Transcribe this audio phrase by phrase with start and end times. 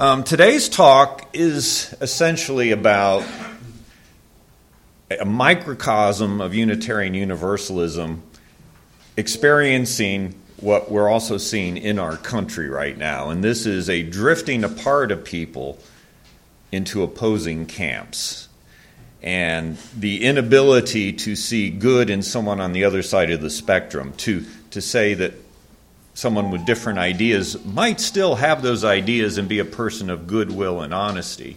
[0.00, 3.22] Um, today's talk is essentially about
[5.10, 8.22] a microcosm of Unitarian Universalism
[9.18, 13.28] experiencing what we're also seeing in our country right now.
[13.28, 15.78] And this is a drifting apart of people
[16.72, 18.48] into opposing camps.
[19.22, 24.14] And the inability to see good in someone on the other side of the spectrum,
[24.16, 25.34] to, to say that
[26.20, 30.82] someone with different ideas might still have those ideas and be a person of goodwill
[30.82, 31.56] and honesty.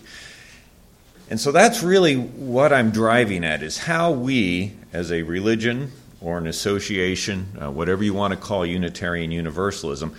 [1.30, 6.38] And so that's really what I'm driving at is how we, as a religion or
[6.38, 10.16] an association, uh, whatever you want to call Unitarian Universalism,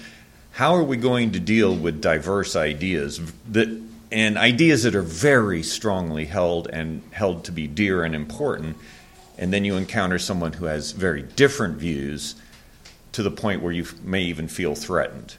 [0.52, 3.68] how are we going to deal with diverse ideas that
[4.12, 8.76] and ideas that are very strongly held and held to be dear and important,
[9.38, 12.36] and then you encounter someone who has very different views
[13.14, 15.36] to the point where you may even feel threatened.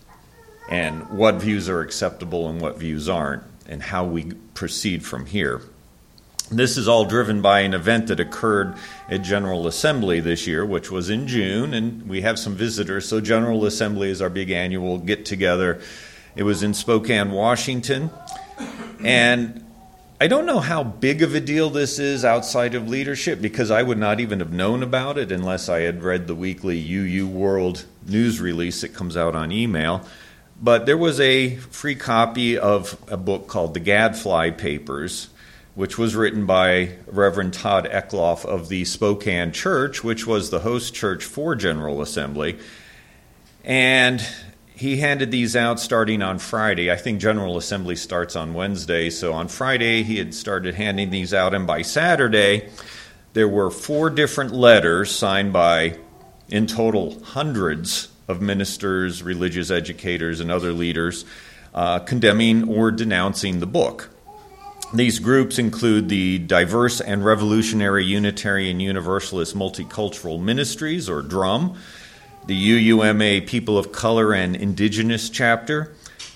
[0.70, 5.62] And what views are acceptable and what views aren't, and how we proceed from here.
[6.50, 8.76] This is all driven by an event that occurred
[9.10, 13.08] at General Assembly this year, which was in June, and we have some visitors.
[13.08, 15.82] So, General Assembly is our big annual get together.
[16.36, 18.12] It was in Spokane, Washington.
[19.04, 19.65] And
[20.18, 23.84] I don't know how big of a deal this is outside of leadership because I
[23.84, 27.84] would not even have known about it unless I had read the weekly UU World
[28.08, 30.08] news release that comes out on email.
[30.62, 35.28] But there was a free copy of a book called The Gadfly Papers,
[35.74, 40.96] which was written by Reverend Todd Eklof of the Spokane Church, which was the host
[40.96, 42.58] church for General Assembly.
[43.66, 44.26] And
[44.76, 46.92] he handed these out starting on Friday.
[46.92, 49.10] I think General Assembly starts on Wednesday.
[49.10, 51.54] So on Friday, he had started handing these out.
[51.54, 52.70] And by Saturday,
[53.34, 55.98] there were four different letters signed by,
[56.50, 61.24] in total, hundreds of ministers, religious educators, and other leaders
[61.74, 64.10] uh, condemning or denouncing the book.
[64.94, 71.76] These groups include the Diverse and Revolutionary Unitarian Universalist Multicultural Ministries, or DRUM
[72.48, 75.94] the UUMA People of Color and Indigenous chapter,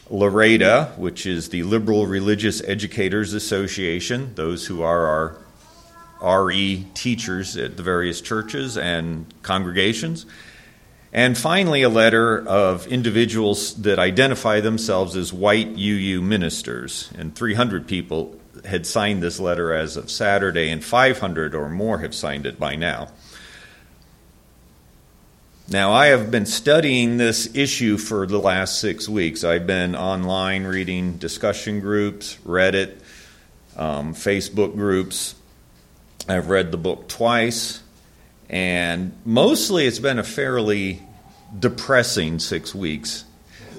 [0.09, 5.37] LREDA, which is the Liberal Religious Educators Association, those who are
[6.19, 10.25] our RE teachers at the various churches and congregations.
[11.13, 17.11] And finally, a letter of individuals that identify themselves as white UU ministers.
[17.17, 22.15] And 300 people had signed this letter as of Saturday, and 500 or more have
[22.15, 23.09] signed it by now.
[25.71, 29.43] Now, I have been studying this issue for the last six weeks.
[29.43, 32.97] I've been online reading discussion groups, Reddit,
[33.77, 35.35] um, Facebook groups.
[36.27, 37.83] I've read the book twice,
[38.49, 41.03] and mostly it's been a fairly
[41.59, 43.25] depressing six weeks.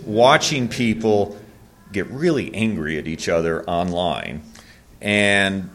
[0.06, 1.36] Watching people
[1.90, 4.42] get really angry at each other online.
[5.00, 5.70] And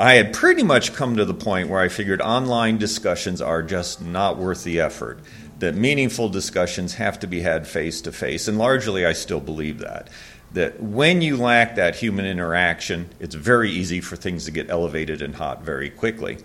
[0.00, 4.02] I had pretty much come to the point where I figured online discussions are just
[4.02, 5.20] not worth the effort
[5.60, 9.78] that meaningful discussions have to be had face to face, and largely I still believe
[9.78, 10.08] that.
[10.52, 15.22] That when you lack that human interaction, it's very easy for things to get elevated
[15.22, 16.38] and hot very quickly.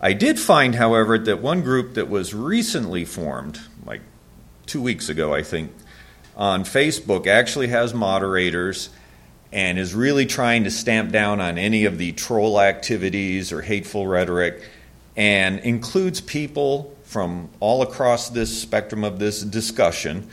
[0.00, 4.02] I did find, however, that one group that was recently formed, like
[4.66, 5.72] two weeks ago, I think,
[6.36, 8.90] on Facebook actually has moderators
[9.50, 14.06] and is really trying to stamp down on any of the troll activities or hateful
[14.06, 14.62] rhetoric
[15.16, 20.28] and includes people from all across this spectrum of this discussion,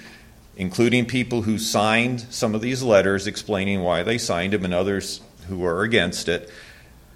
[0.57, 5.21] including people who signed some of these letters explaining why they signed them and others
[5.47, 6.49] who are against it.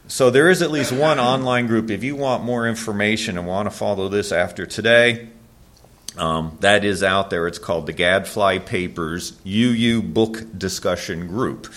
[0.07, 1.91] So there is at least one online group.
[1.91, 5.27] If you want more information and want to follow this after today,
[6.17, 7.45] um, that is out there.
[7.45, 11.67] It's called the Gadfly Papers UU Book Discussion Group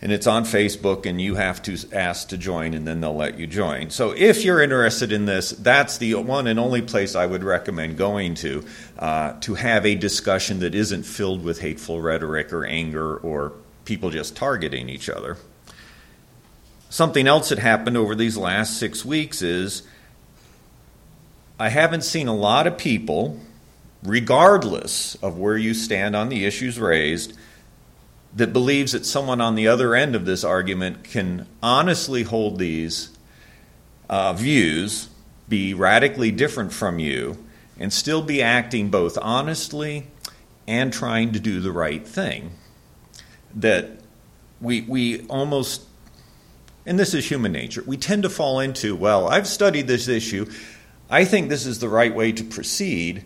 [0.00, 3.38] and it's on Facebook, and you have to ask to join, and then they'll let
[3.38, 3.90] you join.
[3.90, 7.96] So, if you're interested in this, that's the one and only place I would recommend
[7.98, 8.64] going to
[8.98, 13.54] uh, to have a discussion that isn't filled with hateful rhetoric or anger or
[13.84, 15.36] people just targeting each other.
[16.90, 19.82] Something else that happened over these last six weeks is
[21.58, 23.40] I haven't seen a lot of people,
[24.02, 27.32] regardless of where you stand on the issues raised
[28.34, 33.10] that believes that someone on the other end of this argument can honestly hold these
[34.08, 35.08] uh, views,
[35.48, 37.42] be radically different from you,
[37.78, 40.06] and still be acting both honestly
[40.66, 42.50] and trying to do the right thing.
[43.54, 43.90] That
[44.60, 45.82] we, we almost,
[46.84, 50.50] and this is human nature, we tend to fall into, well, I've studied this issue,
[51.08, 53.24] I think this is the right way to proceed,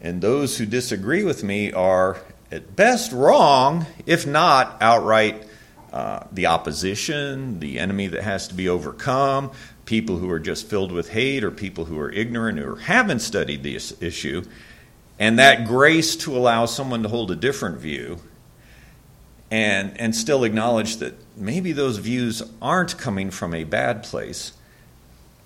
[0.00, 5.44] and those who disagree with me are at best wrong, if not outright
[5.92, 9.50] uh, the opposition, the enemy that has to be overcome,
[9.84, 13.62] people who are just filled with hate, or people who are ignorant or haven't studied
[13.62, 14.42] this issue.
[15.18, 18.18] And that grace to allow someone to hold a different view
[19.50, 24.52] and, and still acknowledge that maybe those views aren't coming from a bad place.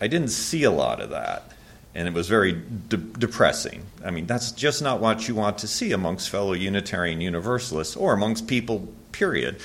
[0.00, 1.52] I didn't see a lot of that
[1.94, 3.82] and it was very de- depressing.
[4.04, 8.14] I mean, that's just not what you want to see amongst fellow Unitarian Universalists or
[8.14, 9.60] amongst people, period.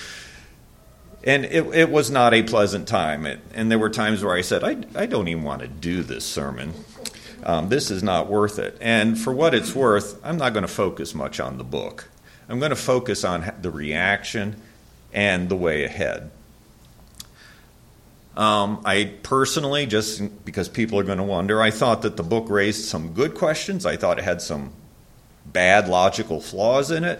[1.24, 3.26] And it, it was not a pleasant time.
[3.26, 6.04] It, and there were times where I said, I, I don't even want to do
[6.04, 6.74] this sermon.
[7.44, 8.78] Um, this is not worth it.
[8.82, 12.10] And for what it's worth, I'm not going to focus much on the book.
[12.50, 14.62] I'm going to focus on the reaction
[15.14, 16.32] and the way ahead.
[18.38, 22.50] Um, I personally, just because people are going to wonder, I thought that the book
[22.50, 23.84] raised some good questions.
[23.84, 24.74] I thought it had some
[25.44, 27.20] bad logical flaws in it.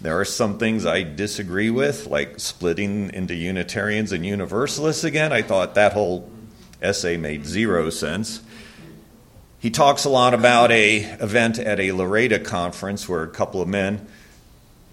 [0.00, 5.32] There are some things I disagree with, like splitting into Unitarians and Universalists again.
[5.32, 6.28] I thought that whole
[6.82, 8.42] essay made zero sense.
[9.60, 13.68] He talks a lot about a event at a LREDA conference where a couple of
[13.68, 14.04] men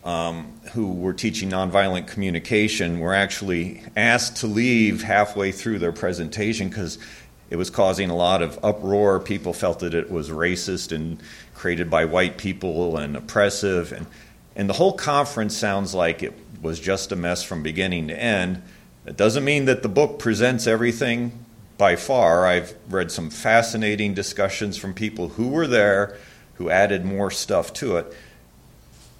[0.03, 6.69] um, who were teaching nonviolent communication were actually asked to leave halfway through their presentation
[6.69, 6.99] because
[7.49, 9.19] it was causing a lot of uproar.
[9.19, 11.21] People felt that it was racist and
[11.53, 13.91] created by white people and oppressive.
[13.91, 14.07] And,
[14.55, 18.61] and the whole conference sounds like it was just a mess from beginning to end.
[19.05, 21.45] It doesn't mean that the book presents everything
[21.77, 22.45] by far.
[22.45, 26.17] I've read some fascinating discussions from people who were there
[26.55, 28.13] who added more stuff to it.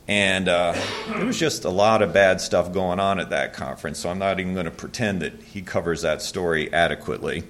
[0.08, 0.76] And uh,
[1.08, 4.20] there was just a lot of bad stuff going on at that conference, so I'm
[4.20, 7.44] not even going to pretend that he covers that story adequately.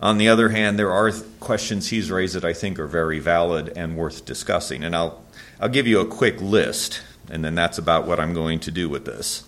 [0.00, 3.72] On the other hand, there are questions he's raised that I think are very valid
[3.76, 4.82] and worth discussing.
[4.82, 5.22] And I'll,
[5.60, 8.88] I'll give you a quick list, and then that's about what I'm going to do
[8.88, 9.44] with this.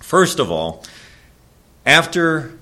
[0.00, 0.84] First of all,
[1.84, 2.52] after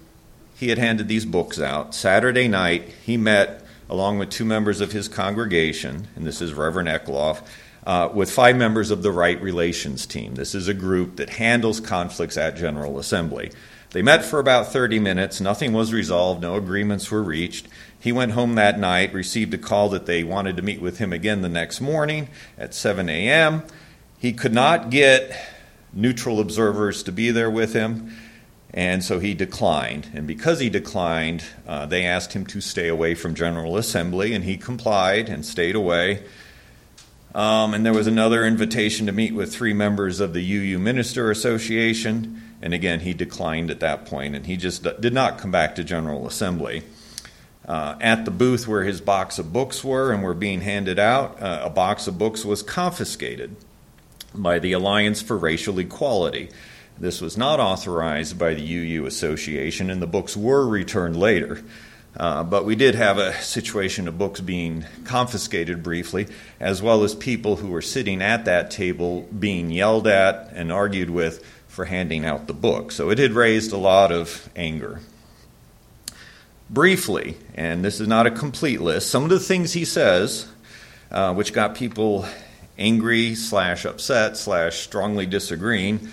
[0.56, 4.92] he had handed these books out, Saturday night, he met along with two members of
[4.92, 7.42] his congregation, and this is Reverend Eklof
[7.88, 10.34] uh, with five members of the Right Relations Team.
[10.34, 13.50] This is a group that handles conflicts at General Assembly.
[13.92, 15.40] They met for about 30 minutes.
[15.40, 17.66] Nothing was resolved, no agreements were reached.
[17.98, 21.14] He went home that night, received a call that they wanted to meet with him
[21.14, 23.62] again the next morning at 7 a.m.
[24.18, 25.34] He could not get
[25.94, 28.14] neutral observers to be there with him,
[28.74, 30.10] and so he declined.
[30.12, 34.44] And because he declined, uh, they asked him to stay away from General Assembly, and
[34.44, 36.22] he complied and stayed away.
[37.38, 41.30] Um, and there was another invitation to meet with three members of the UU Minister
[41.30, 42.42] Association.
[42.60, 45.84] And again, he declined at that point, and he just did not come back to
[45.84, 46.82] General Assembly.
[47.64, 51.40] Uh, at the booth where his box of books were and were being handed out,
[51.40, 53.54] uh, a box of books was confiscated
[54.34, 56.48] by the Alliance for Racial Equality.
[56.98, 61.62] This was not authorized by the UU Association, and the books were returned later.
[62.18, 66.26] Uh, but we did have a situation of books being confiscated briefly,
[66.58, 71.10] as well as people who were sitting at that table being yelled at and argued
[71.10, 72.90] with for handing out the book.
[72.90, 75.00] So it had raised a lot of anger.
[76.68, 80.48] Briefly, and this is not a complete list, some of the things he says,
[81.12, 82.26] uh, which got people
[82.76, 86.08] angry slash upset slash strongly disagreeing.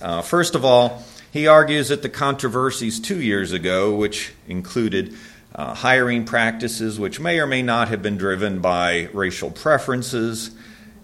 [0.00, 1.02] Uh, first of all,
[1.34, 5.16] he argues that the controversies two years ago, which included
[5.52, 10.52] uh, hiring practices which may or may not have been driven by racial preferences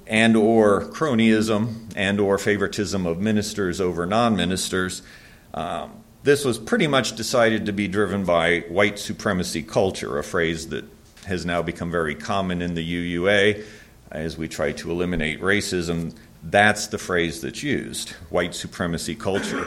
[0.06, 5.02] and or cronyism and or favoritism of ministers over non-ministers
[5.54, 10.68] um, this was pretty much decided to be driven by white supremacy culture a phrase
[10.68, 10.84] that
[11.26, 13.64] has now become very common in the UUA
[14.10, 16.12] as we try to eliminate racism.
[16.42, 19.66] That's the phrase that's used white supremacy culture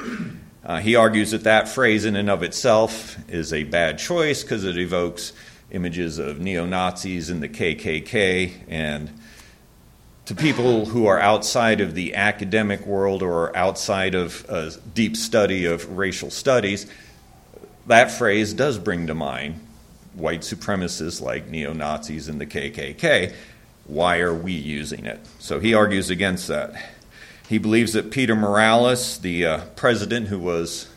[0.66, 4.64] uh, he argues that that phrase, in and of itself, is a bad choice because
[4.64, 5.34] it evokes
[5.72, 8.54] images of neo Nazis and the KKK.
[8.70, 9.12] And
[10.26, 15.66] to people who are outside of the academic world or outside of a deep study
[15.66, 16.88] of racial studies,
[17.88, 19.60] that phrase does bring to mind
[20.14, 23.34] white supremacists like neo Nazis and the KKK.
[23.86, 25.20] Why are we using it?
[25.40, 26.93] So he argues against that.
[27.54, 30.88] He believes that Peter Morales, the uh, president who was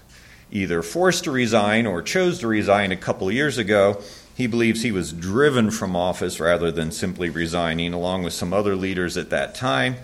[0.50, 4.00] either forced to resign or chose to resign a couple years ago,
[4.34, 8.74] he believes he was driven from office rather than simply resigning, along with some other
[8.74, 9.96] leaders at that time.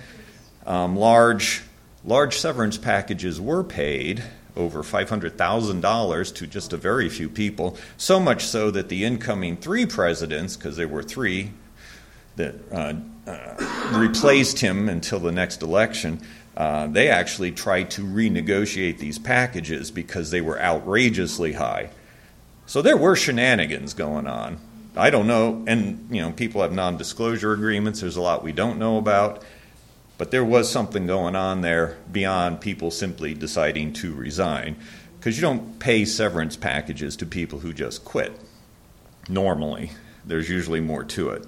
[0.66, 1.62] Um, large,
[2.04, 4.22] large severance packages were paid,
[4.54, 9.86] over $500,000 to just a very few people, so much so that the incoming three
[9.86, 11.52] presidents, because there were three
[12.36, 12.94] that uh,
[13.26, 16.20] uh, replaced him until the next election,
[16.56, 21.90] uh, they actually tried to renegotiate these packages because they were outrageously high.
[22.66, 24.58] So there were shenanigans going on.
[24.94, 28.00] I don't know, and you know, people have non-disclosure agreements.
[28.00, 29.42] There's a lot we don't know about,
[30.18, 34.76] but there was something going on there beyond people simply deciding to resign,
[35.18, 38.38] because you don't pay severance packages to people who just quit.
[39.28, 39.92] Normally,
[40.26, 41.46] there's usually more to it.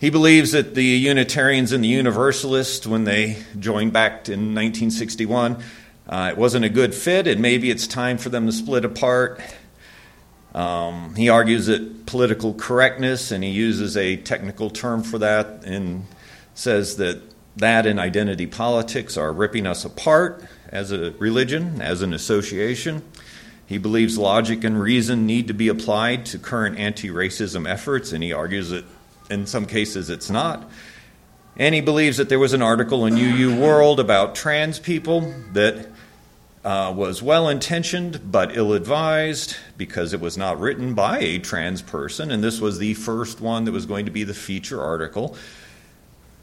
[0.00, 5.60] He believes that the Unitarians and the Universalists, when they joined back in 1961,
[6.08, 9.40] uh, it wasn't a good fit, and maybe it's time for them to split apart.
[10.54, 16.06] Um, he argues that political correctness, and he uses a technical term for that, and
[16.54, 17.20] says that
[17.56, 23.02] that and identity politics are ripping us apart as a religion, as an association.
[23.66, 28.22] He believes logic and reason need to be applied to current anti racism efforts, and
[28.22, 28.84] he argues that
[29.30, 30.68] in some cases it's not.
[31.56, 35.88] And he believes that there was an article in UU World about trans people that
[36.64, 41.82] uh, was well intentioned but ill advised because it was not written by a trans
[41.82, 45.36] person, and this was the first one that was going to be the feature article.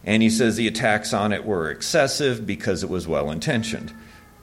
[0.04, 3.94] And he says the attacks on it were excessive because it was well intentioned.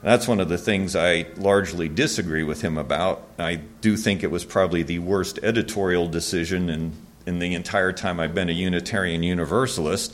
[0.01, 3.25] That's one of the things I largely disagree with him about.
[3.39, 6.91] I do think it was probably the worst editorial decision in
[7.25, 10.13] in the entire time I've been a Unitarian Universalist.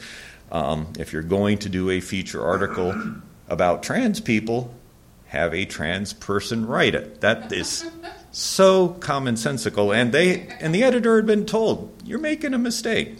[0.51, 3.13] Um, if you're going to do a feature article
[3.47, 4.73] about trans people,
[5.27, 7.21] have a trans person write it.
[7.21, 7.85] That is
[8.31, 13.17] so commonsensical, and they and the editor had been told you're making a mistake.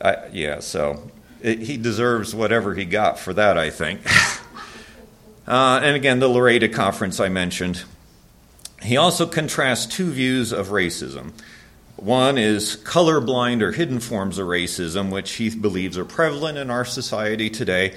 [0.00, 1.10] Uh, yeah, so
[1.42, 4.00] it, he deserves whatever he got for that, I think.
[5.46, 7.84] uh, and again, the LREDA conference I mentioned.
[8.82, 11.32] He also contrasts two views of racism.
[11.96, 16.84] One is colorblind or hidden forms of racism, which he believes are prevalent in our
[16.84, 17.94] society today.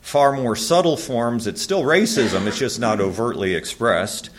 [0.00, 4.30] Far more subtle forms, it's still racism, it's just not overtly expressed.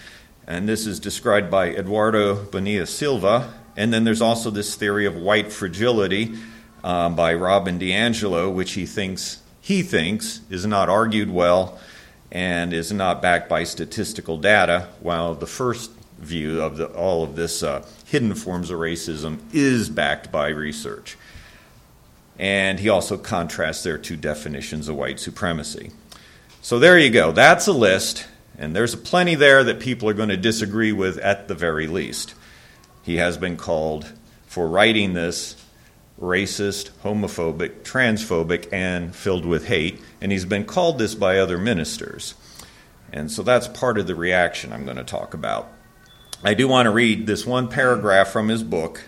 [0.47, 3.53] And this is described by Eduardo Bonilla Silva.
[3.75, 6.33] And then there's also this theory of white fragility
[6.83, 11.77] um, by Robin DiAngelo, which he thinks he thinks is not argued well
[12.31, 17.35] and is not backed by statistical data, while the first view of the, all of
[17.35, 21.17] this uh, hidden forms of racism is backed by research.
[22.39, 25.91] And he also contrasts their two definitions of white supremacy.
[26.61, 27.31] So there you go.
[27.31, 31.47] That's a list, and there's plenty there that people are going to disagree with at
[31.47, 32.33] the very least.
[33.03, 34.11] He has been called,
[34.47, 35.55] for writing this,
[36.19, 42.33] racist, homophobic, transphobic, and filled with hate, and he's been called this by other ministers.
[43.13, 45.71] And so that's part of the reaction I'm going to talk about.
[46.43, 49.05] I do want to read this one paragraph from his book.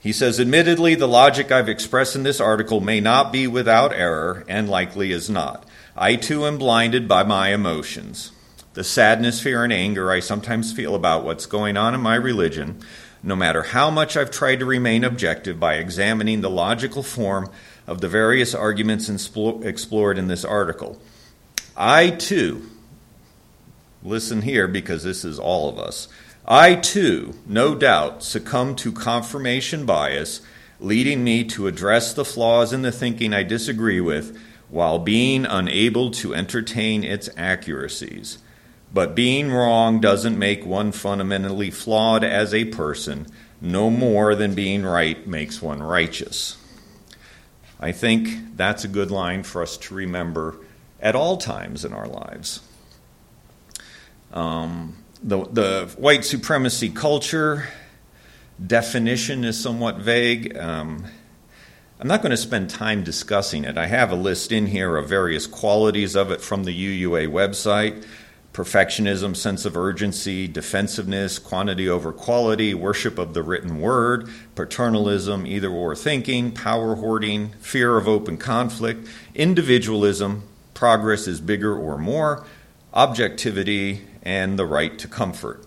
[0.00, 4.44] He says, Admittedly, the logic I've expressed in this article may not be without error,
[4.48, 5.64] and likely is not.
[5.96, 8.32] I too am blinded by my emotions.
[8.74, 12.80] The sadness, fear, and anger I sometimes feel about what's going on in my religion,
[13.22, 17.50] no matter how much I've tried to remain objective by examining the logical form
[17.86, 21.00] of the various arguments explored in this article.
[21.76, 22.68] I too
[24.02, 26.08] Listen here because this is all of us.
[26.46, 30.40] I too, no doubt, succumb to confirmation bias,
[30.80, 34.38] leading me to address the flaws in the thinking I disagree with
[34.70, 38.38] while being unable to entertain its accuracies.
[38.92, 43.26] But being wrong doesn't make one fundamentally flawed as a person,
[43.60, 46.56] no more than being right makes one righteous.
[47.78, 50.56] I think that's a good line for us to remember
[51.00, 52.60] at all times in our lives.
[54.32, 57.68] Um, the, the white supremacy culture
[58.64, 60.56] definition is somewhat vague.
[60.56, 61.04] Um,
[61.98, 63.76] I'm not going to spend time discussing it.
[63.76, 68.04] I have a list in here of various qualities of it from the UUA website
[68.52, 75.70] perfectionism, sense of urgency, defensiveness, quantity over quality, worship of the written word, paternalism, either
[75.70, 80.42] or thinking, power hoarding, fear of open conflict, individualism,
[80.74, 82.44] progress is bigger or more,
[82.92, 85.64] objectivity, and the right to comfort.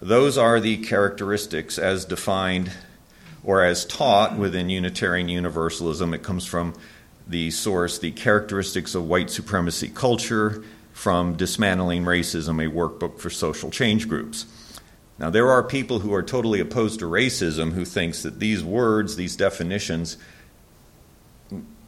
[0.00, 2.70] Those are the characteristics as defined
[3.42, 6.12] or as taught within Unitarian Universalism.
[6.12, 6.74] It comes from
[7.26, 13.70] the source, The Characteristics of White Supremacy Culture from Dismantling Racism, a workbook for social
[13.70, 14.46] change groups.
[15.18, 19.16] Now, there are people who are totally opposed to racism who thinks that these words,
[19.16, 20.18] these definitions,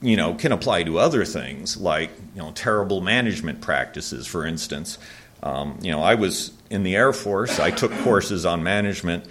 [0.01, 4.99] you know, can apply to other things like, you know, terrible management practices, for instance.
[5.43, 9.25] Um, you know, I was in the Air Force, I took courses on management,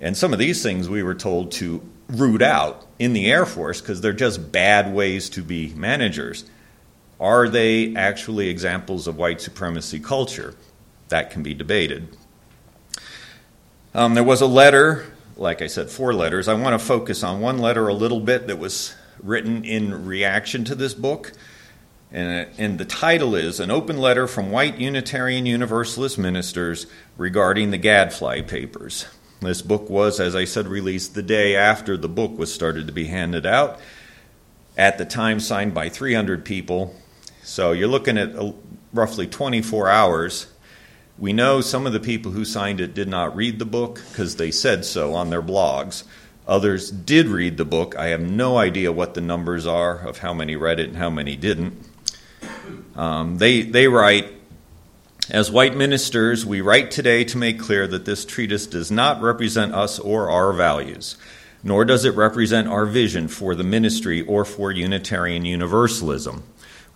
[0.00, 3.80] and some of these things we were told to root out in the Air Force
[3.80, 6.44] because they're just bad ways to be managers.
[7.20, 10.54] Are they actually examples of white supremacy culture?
[11.08, 12.16] That can be debated.
[13.94, 16.46] Um, there was a letter, like I said, four letters.
[16.46, 20.64] I want to focus on one letter a little bit that was written in reaction
[20.64, 21.32] to this book.
[22.10, 26.86] And, uh, and, the title is An Open Letter from White Unitarian Universalist Ministers
[27.18, 29.06] Regarding the Gadfly Papers.
[29.40, 32.92] This book was, as I said, released the day after the book was started to
[32.92, 33.78] be handed out.
[34.76, 36.94] At the time, signed by 300 people.
[37.42, 38.52] So you're looking at uh,
[38.94, 40.46] roughly 24 hours.
[41.18, 44.36] We know some of the people who signed it did not read the book because
[44.36, 46.04] they said so on their blogs.
[46.46, 47.96] Others did read the book.
[47.96, 51.10] I have no idea what the numbers are of how many read it and how
[51.10, 51.87] many didn't.
[52.96, 54.38] Um, they, they write
[55.30, 59.74] as white ministers, we write today to make clear that this treatise does not represent
[59.74, 61.18] us or our values,
[61.62, 66.44] nor does it represent our vision for the ministry or for Unitarian Universalism.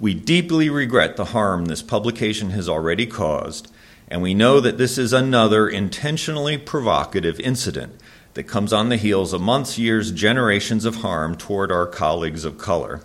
[0.01, 3.71] We deeply regret the harm this publication has already caused,
[4.09, 8.01] and we know that this is another intentionally provocative incident
[8.33, 12.57] that comes on the heels of months, years, generations of harm toward our colleagues of
[12.57, 13.03] color.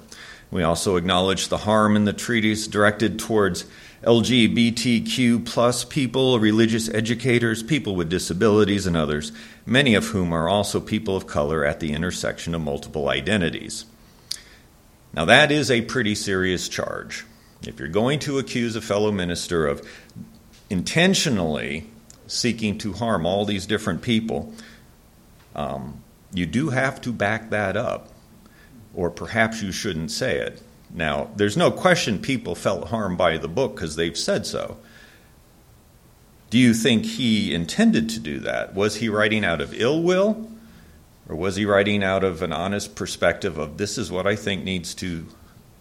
[0.49, 3.65] We also acknowledge the harm in the treaties directed towards
[4.03, 9.31] LGBTQ plus people, religious educators, people with disabilities, and others,
[9.65, 13.85] many of whom are also people of color at the intersection of multiple identities.
[15.13, 17.25] Now, that is a pretty serious charge.
[17.65, 19.87] If you're going to accuse a fellow minister of
[20.69, 21.87] intentionally
[22.27, 24.53] seeking to harm all these different people,
[25.55, 26.01] um,
[26.33, 28.09] you do have to back that up,
[28.97, 30.59] or perhaps you shouldn't say it.
[30.91, 34.77] Now, there's no question people felt harmed by the book because they've said so.
[36.49, 38.73] Do you think he intended to do that?
[38.73, 40.49] Was he writing out of ill will?
[41.29, 44.63] Or was he writing out of an honest perspective of this is what I think
[44.63, 45.27] needs to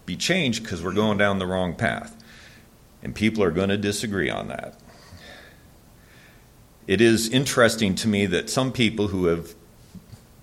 [0.05, 2.23] be changed because we're going down the wrong path?
[3.03, 4.79] And people are going to disagree on that.
[6.87, 9.55] It is interesting to me that some people who have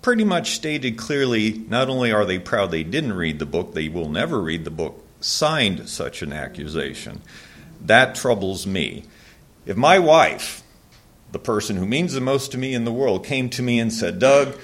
[0.04, 3.88] pretty much stated clearly not only are they proud they didn't read the book, they
[3.88, 7.22] will never read the book, signed such an accusation.
[7.80, 9.04] That troubles me.
[9.64, 10.62] If my wife,
[11.32, 13.90] the person who means the most to me in the world, came to me and
[13.90, 14.58] said, Doug,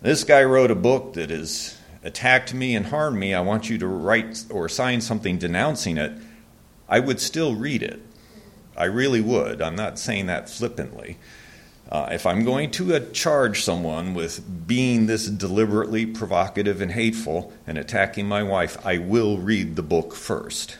[0.00, 3.76] this guy wrote a book that has attacked me and harmed me, I want you
[3.76, 6.12] to write or sign something denouncing it,
[6.88, 8.00] I would still read it.
[8.74, 9.60] I really would.
[9.60, 11.18] I'm not saying that flippantly.
[11.92, 17.52] Uh, if I'm going to uh, charge someone with being this deliberately provocative and hateful
[17.66, 20.78] and attacking my wife, I will read the book first,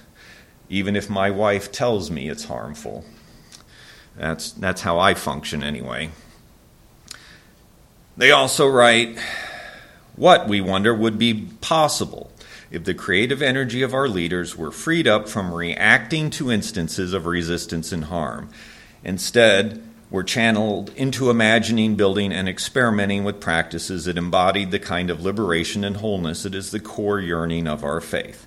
[0.70, 3.05] even if my wife tells me it's harmful.
[4.16, 6.12] That's, that's how I function anyway.
[8.16, 9.18] They also write
[10.16, 12.33] what, we wonder, would be possible
[12.70, 17.27] if the creative energy of our leaders were freed up from reacting to instances of
[17.27, 18.48] resistance and harm.
[19.05, 25.22] Instead, were channeled into imagining, building, and experimenting with practices that embodied the kind of
[25.22, 28.46] liberation and wholeness that is the core yearning of our faith.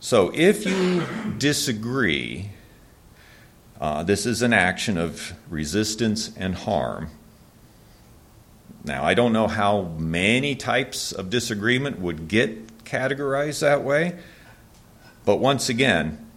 [0.00, 1.06] So, if you
[1.38, 2.50] disagree,
[3.80, 7.10] uh, this is an action of resistance and harm.
[8.82, 14.18] Now, I don't know how many types of disagreement would get categorized that way,
[15.24, 16.28] but once again,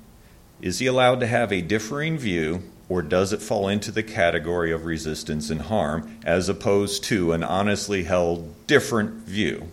[0.62, 4.72] is he allowed to have a differing view or does it fall into the category
[4.72, 9.68] of resistance and harm as opposed to an honestly held different view?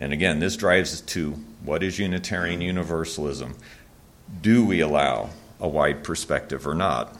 [0.00, 3.56] And again, this drives us to what is Unitarian Universalism?
[4.40, 7.16] Do we allow a wide perspective or not?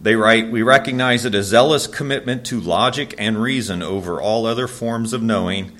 [0.00, 4.66] They write, We recognize that a zealous commitment to logic and reason over all other
[4.66, 5.72] forms of knowing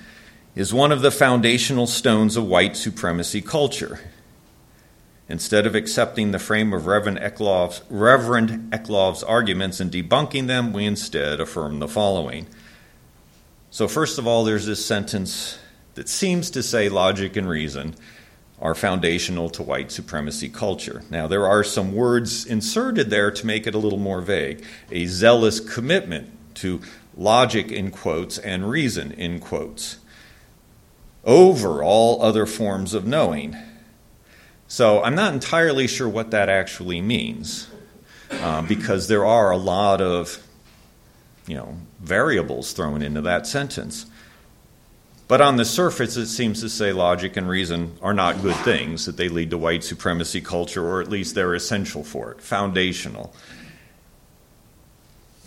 [0.55, 4.01] is one of the foundational stones of white supremacy culture.
[5.29, 10.85] Instead of accepting the frame of Reverend Eklof's, Reverend Eklof's arguments and debunking them, we
[10.85, 12.47] instead affirm the following.
[13.71, 15.59] So, first of all, there's this sentence
[15.95, 17.95] that seems to say logic and reason
[18.61, 21.03] are foundational to white supremacy culture.
[21.11, 24.65] Now, there are some words inserted there to make it a little more vague.
[24.91, 26.81] A zealous commitment to
[27.17, 29.99] logic in quotes and reason in quotes
[31.25, 33.57] over all other forms of knowing.
[34.69, 37.69] So I'm not entirely sure what that actually means
[38.31, 40.43] uh, because there are a lot of
[41.47, 44.07] you know variables thrown into that sentence.
[45.27, 49.07] But on the surface, it seems to say logic and reason are not good things,
[49.07, 53.35] that they lead to white supremacy culture, or at least they're essential for it, foundational.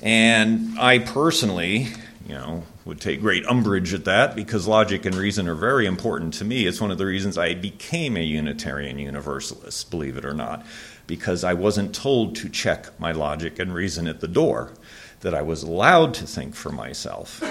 [0.02, 1.90] And I personally,
[2.28, 6.34] you know, would take great umbrage at that because logic and reason are very important
[6.36, 6.66] to me.
[6.66, 10.66] It's one of the reasons I became a Unitarian Universalist, believe it or not,
[11.06, 14.74] because I wasn't told to check my logic and reason at the door,
[15.20, 17.44] that I was allowed to think for myself.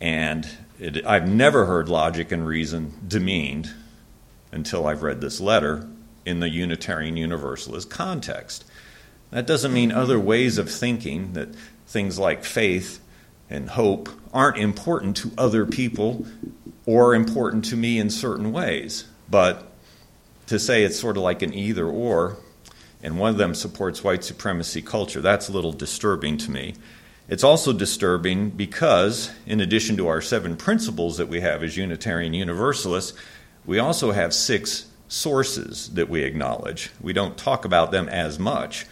[0.00, 0.48] And
[0.80, 3.70] it, I've never heard logic and reason demeaned
[4.50, 5.88] until I've read this letter
[6.26, 8.64] in the Unitarian Universalist context.
[9.30, 11.54] That doesn't mean other ways of thinking, that
[11.86, 12.98] things like faith
[13.52, 16.26] and hope aren't important to other people
[16.86, 19.04] or important to me in certain ways.
[19.30, 19.70] But
[20.46, 22.38] to say it's sort of like an either or,
[23.02, 26.74] and one of them supports white supremacy culture, that's a little disturbing to me.
[27.28, 32.34] It's also disturbing because, in addition to our seven principles that we have as Unitarian
[32.34, 33.16] Universalists,
[33.64, 36.90] we also have six sources that we acknowledge.
[37.00, 38.86] We don't talk about them as much.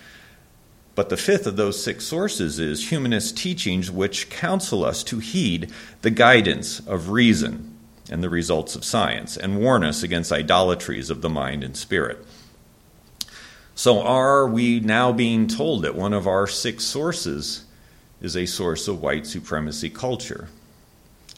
[0.95, 5.71] But the fifth of those six sources is humanist teachings which counsel us to heed
[6.03, 7.77] the guidance of reason
[8.11, 12.25] and the results of science and warn us against idolatries of the mind and spirit.
[13.75, 17.65] So, are we now being told that one of our six sources
[18.21, 20.49] is a source of white supremacy culture?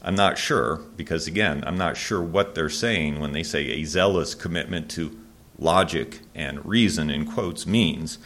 [0.01, 3.85] I'm not sure, because again, I'm not sure what they're saying when they say a
[3.85, 5.17] zealous commitment to
[5.57, 8.17] logic and reason, in quotes, means.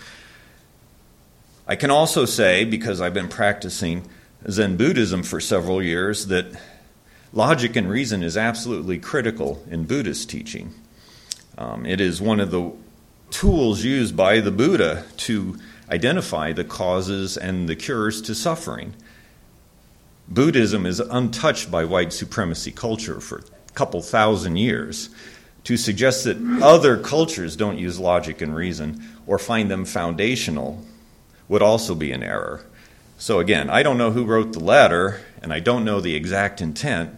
[1.69, 4.07] I can also say, because I've been practicing
[4.49, 6.45] Zen Buddhism for several years, that
[7.33, 10.73] logic and reason is absolutely critical in Buddhist teaching.
[11.57, 12.71] Um, it is one of the
[13.31, 15.57] tools used by the Buddha to
[15.91, 18.93] identify the causes and the cures to suffering.
[20.29, 25.09] Buddhism is untouched by white supremacy culture for a couple thousand years.
[25.65, 30.81] To suggest that other cultures don't use logic and reason or find them foundational
[31.47, 32.65] would also be an error.
[33.17, 36.61] So, again, I don't know who wrote the letter, and I don't know the exact
[36.61, 37.15] intent,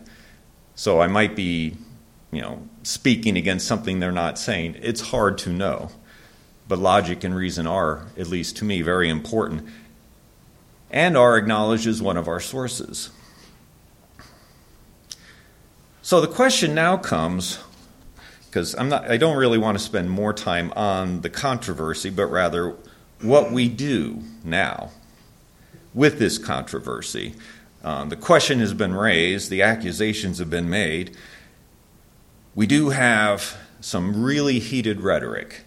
[0.76, 1.76] so I might be,
[2.32, 4.78] you know, speaking against something they're not saying.
[4.82, 5.90] It's hard to know.
[6.68, 9.68] But logic and reason are, at least to me, very important
[10.92, 13.10] and are acknowledged as one of our sources.
[16.02, 17.60] So the question now comes
[18.46, 22.28] because I'm not I don't really want to spend more time on the controversy but
[22.28, 22.76] rather
[23.22, 24.92] what we do now
[25.94, 27.36] with this controversy.
[27.84, 31.16] Um, the question has been raised, the accusations have been made.
[32.56, 35.62] We do have some really heated rhetoric.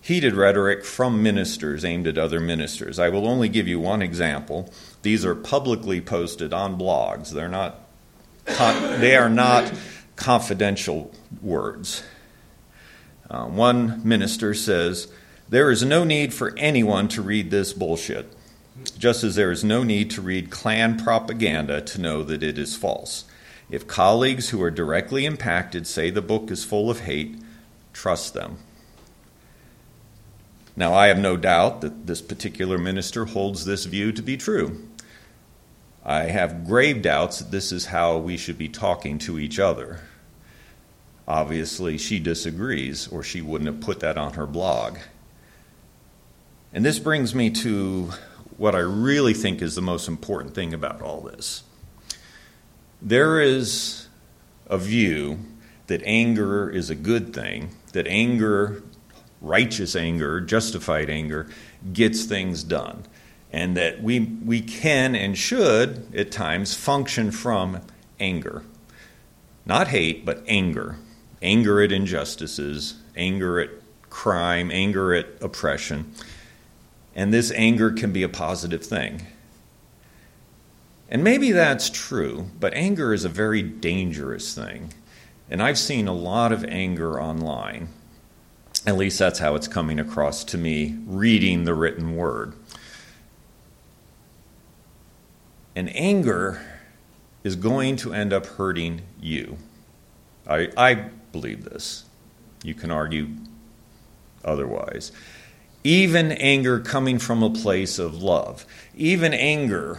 [0.00, 2.98] Heated rhetoric from ministers aimed at other ministers.
[2.98, 4.72] I will only give you one example.
[5.02, 7.30] These are publicly posted on blogs.
[7.30, 7.78] They're not
[8.44, 9.72] they are not
[10.16, 12.02] confidential words.
[13.30, 15.08] Uh, one minister says,
[15.52, 18.32] there is no need for anyone to read this bullshit,
[18.98, 22.74] just as there is no need to read Klan propaganda to know that it is
[22.74, 23.26] false.
[23.68, 27.36] If colleagues who are directly impacted say the book is full of hate,
[27.92, 28.60] trust them.
[30.74, 34.88] Now, I have no doubt that this particular minister holds this view to be true.
[36.02, 40.00] I have grave doubts that this is how we should be talking to each other.
[41.28, 44.96] Obviously, she disagrees, or she wouldn't have put that on her blog.
[46.72, 48.12] And this brings me to
[48.56, 51.64] what I really think is the most important thing about all this.
[53.02, 54.08] There is
[54.68, 55.40] a view
[55.88, 58.82] that anger is a good thing, that anger,
[59.42, 61.48] righteous anger, justified anger,
[61.92, 63.04] gets things done,
[63.52, 67.80] and that we, we can and should at times function from
[68.18, 68.62] anger.
[69.66, 70.96] Not hate, but anger.
[71.42, 73.70] Anger at injustices, anger at
[74.08, 76.14] crime, anger at oppression.
[77.14, 79.26] And this anger can be a positive thing.
[81.10, 84.94] And maybe that's true, but anger is a very dangerous thing.
[85.50, 87.88] And I've seen a lot of anger online.
[88.86, 92.54] At least that's how it's coming across to me reading the written word.
[95.76, 96.62] And anger
[97.44, 99.58] is going to end up hurting you.
[100.48, 102.04] I, I believe this.
[102.64, 103.28] You can argue
[104.44, 105.12] otherwise
[105.84, 108.64] even anger coming from a place of love,
[108.94, 109.98] even anger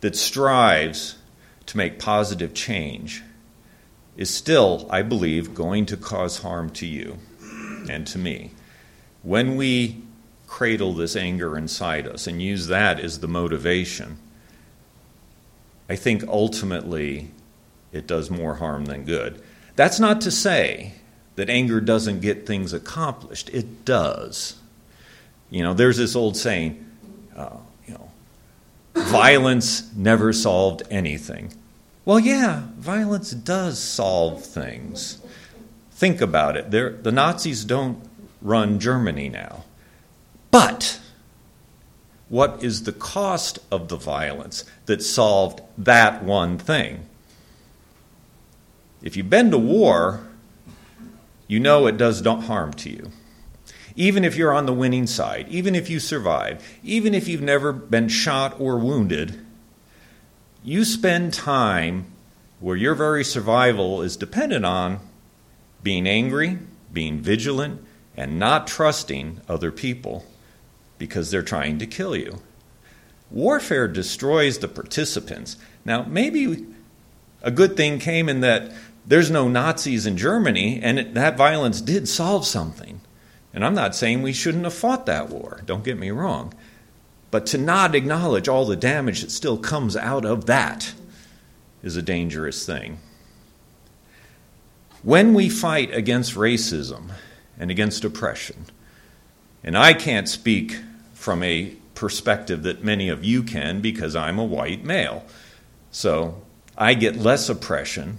[0.00, 1.16] that strives
[1.66, 3.22] to make positive change,
[4.16, 7.18] is still, I believe, going to cause harm to you
[7.88, 8.50] and to me.
[9.22, 10.02] When we
[10.46, 14.18] cradle this anger inside us and use that as the motivation,
[15.88, 17.30] I think ultimately
[17.92, 19.42] it does more harm than good.
[19.76, 20.94] That's not to say
[21.36, 24.56] that anger doesn't get things accomplished, it does.
[25.52, 26.82] You know, there's this old saying,
[27.36, 28.10] uh, you know,
[28.94, 31.52] violence never solved anything.
[32.06, 35.20] Well, yeah, violence does solve things.
[35.90, 36.70] Think about it.
[36.70, 38.02] They're, the Nazis don't
[38.40, 39.64] run Germany now.
[40.50, 40.98] But
[42.30, 47.06] what is the cost of the violence that solved that one thing?
[49.02, 50.26] If you've been to war,
[51.46, 53.12] you know it does harm to you.
[53.94, 57.72] Even if you're on the winning side, even if you survive, even if you've never
[57.72, 59.44] been shot or wounded,
[60.64, 62.06] you spend time
[62.60, 65.00] where your very survival is dependent on
[65.82, 66.58] being angry,
[66.92, 67.84] being vigilant,
[68.16, 70.24] and not trusting other people
[70.98, 72.40] because they're trying to kill you.
[73.30, 75.56] Warfare destroys the participants.
[75.84, 76.66] Now, maybe
[77.42, 78.70] a good thing came in that
[79.06, 83.00] there's no Nazis in Germany, and it, that violence did solve something.
[83.54, 86.54] And I'm not saying we shouldn't have fought that war, don't get me wrong.
[87.30, 90.92] But to not acknowledge all the damage that still comes out of that
[91.82, 92.98] is a dangerous thing.
[95.02, 97.10] When we fight against racism
[97.58, 98.66] and against oppression,
[99.64, 100.78] and I can't speak
[101.14, 105.24] from a perspective that many of you can because I'm a white male.
[105.90, 106.42] So
[106.76, 108.18] I get less oppression,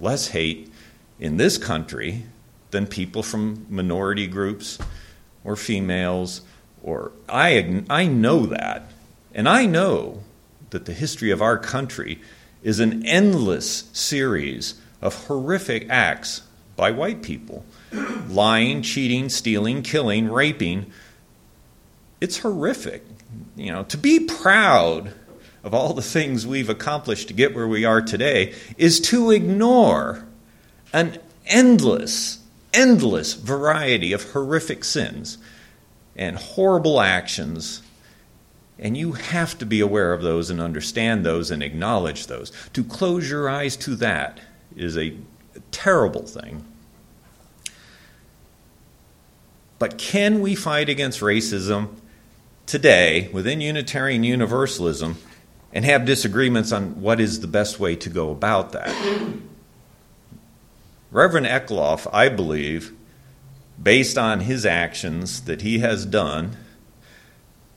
[0.00, 0.70] less hate
[1.18, 2.24] in this country
[2.72, 4.78] than people from minority groups
[5.44, 6.42] or females
[6.82, 8.90] or I I know that.
[9.34, 10.24] And I know
[10.70, 12.20] that the history of our country
[12.62, 16.42] is an endless series of horrific acts
[16.74, 17.64] by white people
[18.28, 20.90] lying, cheating, stealing, killing, raping
[22.22, 23.04] it's horrific.
[23.56, 25.12] You know, to be proud
[25.64, 30.24] of all the things we've accomplished to get where we are today is to ignore
[30.92, 32.38] an endless,
[32.72, 35.38] endless variety of horrific sins
[36.16, 37.82] and horrible actions.
[38.78, 42.52] And you have to be aware of those and understand those and acknowledge those.
[42.72, 44.40] To close your eyes to that
[44.76, 45.16] is a
[45.70, 46.64] terrible thing.
[49.78, 51.96] But can we fight against racism
[52.66, 55.16] today within Unitarian Universalism
[55.72, 58.94] and have disagreements on what is the best way to go about that.
[61.12, 62.92] Reverend Eklof, I believe,
[63.80, 66.56] based on his actions that he has done,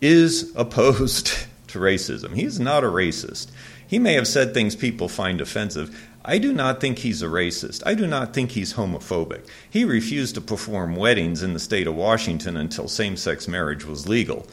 [0.02, 1.28] is opposed
[1.68, 2.34] to racism.
[2.34, 3.52] He's not a racist.
[3.86, 6.10] He may have said things people find offensive.
[6.24, 7.84] I do not think he's a racist.
[7.86, 9.48] I do not think he's homophobic.
[9.70, 14.08] He refused to perform weddings in the state of Washington until same sex marriage was
[14.08, 14.48] legal.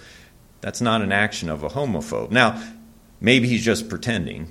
[0.61, 2.33] That's not an action of a homophobe.
[2.33, 2.61] Now,
[3.21, 4.51] maybe he's just pretending.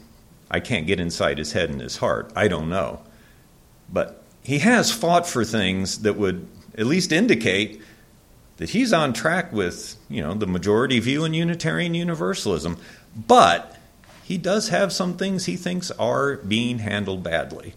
[0.50, 2.32] I can't get inside his head and his heart.
[2.36, 3.02] I don't know.
[3.92, 7.82] But he has fought for things that would at least indicate
[8.58, 12.78] that he's on track with, you know, the majority view in Unitarian Universalism.
[13.16, 13.78] But
[14.24, 17.74] he does have some things he thinks are being handled badly.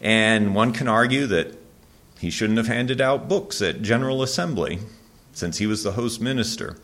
[0.00, 1.58] And one can argue that
[2.18, 4.78] he shouldn't have handed out books at General Assembly
[5.32, 6.78] since he was the host minister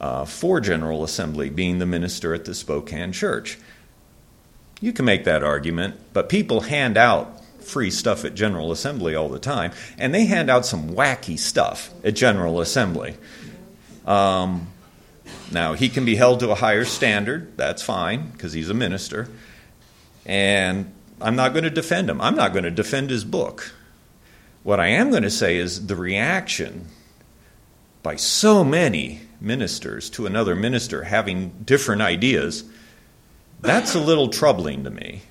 [0.00, 3.58] uh, for General Assembly, being the minister at the Spokane Church.
[4.80, 7.37] You can make that argument, but people hand out
[7.68, 11.90] free stuff at General Assembly all the time, and they hand out some wacky stuff
[12.02, 13.16] at General Assembly.
[14.06, 14.68] Um,
[15.52, 17.56] now, he can be held to a higher standard.
[17.56, 19.28] That's fine, because he's a minister.
[20.26, 22.20] And I'm not going to defend him.
[22.20, 23.72] I'm not going to defend his book.
[24.62, 26.86] What I am going to say is the reaction
[28.02, 32.64] by so many ministers to another minister having different ideas,
[33.60, 35.22] that's a little troubling to me.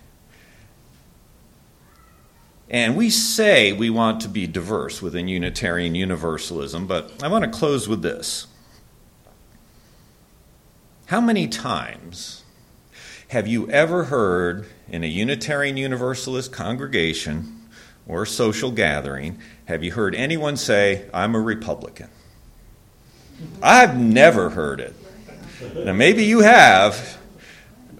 [2.69, 7.49] And we say we want to be diverse within Unitarian Universalism, but I want to
[7.49, 8.47] close with this.
[11.05, 12.43] How many times
[13.29, 17.57] have you ever heard in a Unitarian Universalist congregation
[18.07, 22.09] or social gathering, have you heard anyone say, I'm a Republican?
[23.61, 24.95] I've never heard it.
[25.75, 27.17] Now, maybe you have,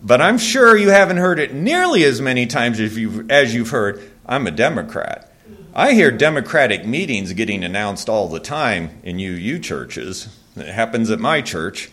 [0.02, 3.70] but I'm sure you haven't heard it nearly as many times as you've, as you've
[3.70, 5.32] heard, I'm a Democrat.
[5.74, 10.28] I hear Democratic meetings getting announced all the time in UU churches.
[10.56, 11.90] It happens at my church.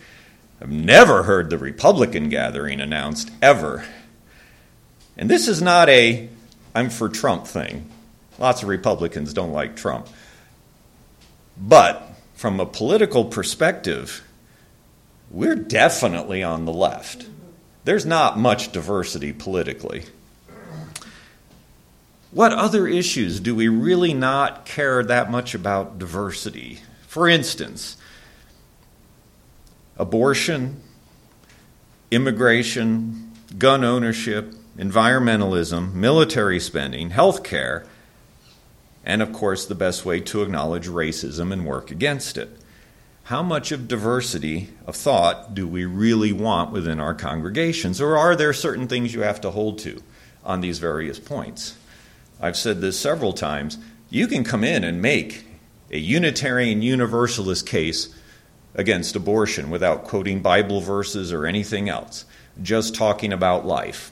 [0.59, 3.85] I've never heard the Republican gathering announced, ever.
[5.15, 6.29] And this is not a
[6.73, 7.89] I'm for Trump thing.
[8.37, 10.09] Lots of Republicans don't like Trump.
[11.57, 14.21] But from a political perspective,
[15.31, 17.27] we're definitely on the left.
[17.85, 20.03] There's not much diversity politically.
[22.35, 26.81] What other issues do we really not care that much about diversity?
[27.07, 27.95] For instance,
[29.97, 30.81] abortion,
[32.11, 37.85] immigration, gun ownership, environmentalism, military spending, health care,
[39.05, 42.49] and of course, the best way to acknowledge racism and work against it.
[43.23, 48.35] How much of diversity of thought do we really want within our congregations, or are
[48.35, 50.03] there certain things you have to hold to
[50.43, 51.77] on these various points?
[52.39, 53.77] I've said this several times.
[54.09, 55.45] You can come in and make
[55.91, 58.13] a Unitarian Universalist case
[58.73, 62.25] against abortion without quoting Bible verses or anything else,
[62.61, 64.11] just talking about life.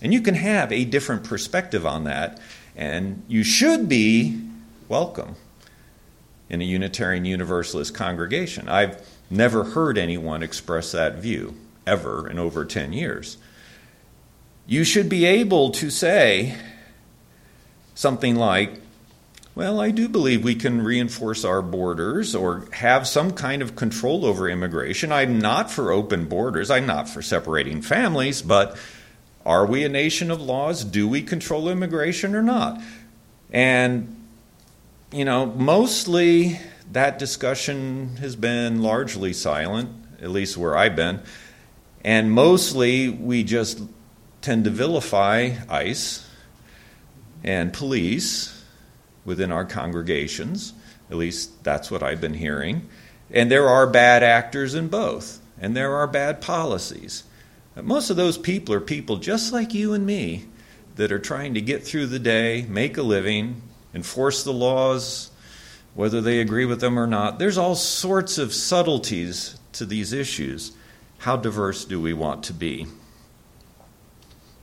[0.00, 2.40] And you can have a different perspective on that,
[2.76, 4.40] and you should be
[4.88, 5.36] welcome
[6.48, 8.68] in a Unitarian Universalist congregation.
[8.68, 13.38] I've never heard anyone express that view, ever, in over 10 years.
[14.66, 16.54] You should be able to say
[17.94, 18.80] something like,
[19.54, 24.26] well, I do believe we can reinforce our borders or have some kind of control
[24.26, 25.12] over immigration.
[25.12, 26.72] I'm not for open borders.
[26.72, 28.76] I'm not for separating families, but
[29.46, 30.82] are we a nation of laws?
[30.84, 32.80] Do we control immigration or not?
[33.52, 34.16] And,
[35.12, 36.58] you know, mostly
[36.90, 41.20] that discussion has been largely silent, at least where I've been.
[42.04, 43.80] And mostly we just
[44.42, 46.23] tend to vilify ICE
[47.44, 48.64] and police
[49.24, 50.72] within our congregations.
[51.10, 52.88] At least that's what I've been hearing.
[53.30, 57.24] And there are bad actors in both, and there are bad policies.
[57.80, 60.46] Most of those people are people just like you and me
[60.96, 65.30] that are trying to get through the day, make a living, enforce the laws,
[65.94, 67.38] whether they agree with them or not.
[67.38, 70.72] There's all sorts of subtleties to these issues.
[71.18, 72.86] How diverse do we want to be?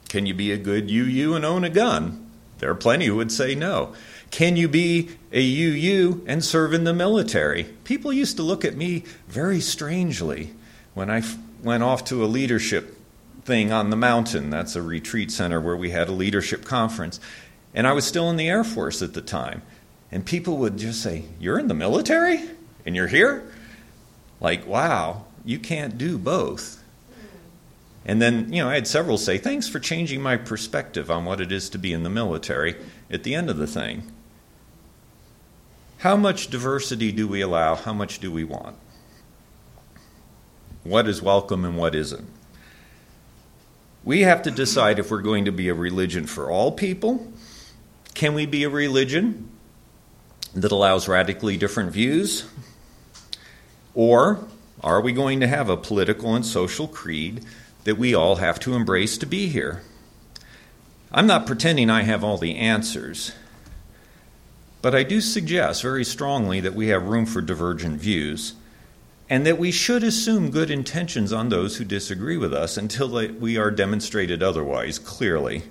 [0.10, 2.21] Can you be a good UU and own a gun?
[2.62, 3.96] There are plenty who would say no.
[4.30, 7.64] Can you be a UU and serve in the military?
[7.84, 10.54] People used to look at me very strangely
[10.94, 12.96] when I f- went off to a leadership
[13.46, 14.52] thing on the mountain.
[14.52, 17.20] That's a retreat center where we had a leadership conference.
[17.74, 19.64] And I was still in the Air Force at the time.
[20.12, 22.48] And people would just say, You're in the military?
[22.86, 23.52] And you're here?
[24.40, 26.81] Like, wow, you can't do both.
[28.06, 31.42] And then, you know, I had several say, Thanks for changing my perspective on what
[31.42, 32.76] it is to be in the military
[33.10, 34.12] at the end of the thing.
[36.00, 37.76] How much diversity do we allow?
[37.76, 38.76] How much do we want?
[40.84, 42.28] What is welcome and what isn't?
[44.04, 47.32] We have to decide if we're going to be a religion for all people.
[48.16, 49.50] Can we be a religion
[50.56, 52.50] that allows radically different views?
[53.94, 54.48] Or
[54.84, 57.46] are we going to have a political and social creed
[57.84, 59.82] that we all have to embrace to be here?
[61.12, 63.34] I'm not pretending I have all the answers.
[64.82, 68.54] But I do suggest very strongly that we have room for divergent views
[69.30, 73.58] and that we should assume good intentions on those who disagree with us until we
[73.58, 75.64] are demonstrated otherwise clearly.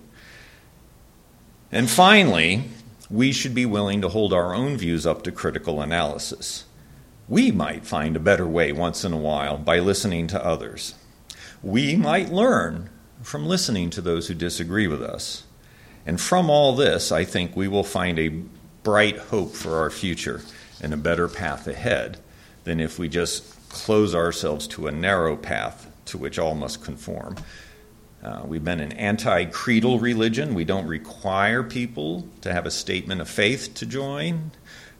[1.70, 2.64] And finally,
[3.10, 6.64] we should be willing to hold our own views up to critical analysis.
[7.28, 10.94] We might find a better way once in a while by listening to others.
[11.62, 12.90] We might learn
[13.22, 15.44] from listening to those who disagree with us.
[16.06, 18.42] And from all this, I think we will find a
[18.82, 20.40] bright hope for our future
[20.80, 22.18] and a better path ahead
[22.64, 27.36] than if we just close ourselves to a narrow path to which all must conform.
[28.22, 30.54] Uh, we've been an anti creedal religion.
[30.54, 34.50] We don't require people to have a statement of faith to join.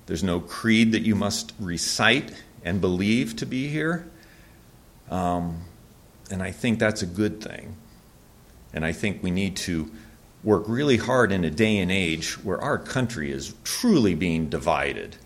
[0.06, 2.32] There's no creed that you must recite
[2.64, 4.10] and believe to be here.
[5.10, 5.64] Um,
[6.30, 7.76] and I think that's a good thing.
[8.72, 9.90] And I think we need to
[10.42, 15.16] work really hard in a day and age where our country is truly being divided.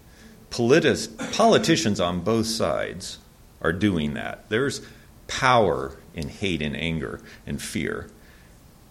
[0.51, 3.19] Politis- politicians on both sides
[3.61, 4.49] are doing that.
[4.49, 4.81] There's
[5.27, 8.09] power in hate and anger and fear.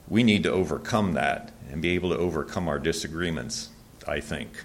[0.08, 3.70] We need to overcome that and be able to overcome our disagreements,
[4.08, 4.64] I think.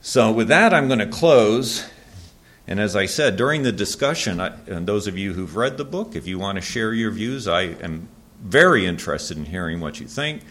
[0.00, 1.88] So, with that, I'm going to close.
[2.66, 5.84] And as I said, during the discussion, I, and those of you who've read the
[5.84, 8.08] book, if you want to share your views, I am
[8.40, 10.42] very interested in hearing what you think.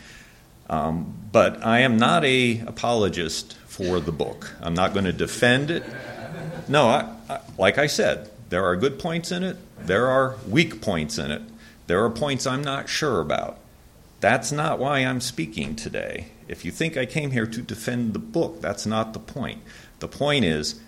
[0.70, 4.56] Um, but I am not a apologist for the book.
[4.62, 5.84] I'm not going to defend it.
[6.68, 9.58] No, I, I, like I said, there are good points in it.
[9.86, 11.42] There are weak points in it.
[11.88, 13.58] There are points I'm not sure about.
[14.22, 16.28] That's not why I'm speaking today.
[16.48, 19.62] If you think I came here to defend the book, that's not the point.
[20.00, 20.80] The point is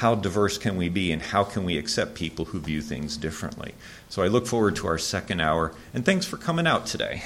[0.00, 3.74] how diverse can we be and how can we accept people who view things differently?
[4.08, 7.22] So I look forward to our second hour, and thanks for coming out today.